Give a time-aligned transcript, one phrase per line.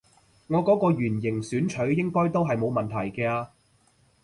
[0.47, 3.51] 我嗰個圓形選取應該都係冇問題嘅啊